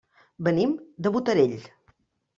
Venim 0.47 0.73
de 1.07 1.13
Botarell. 1.17 1.55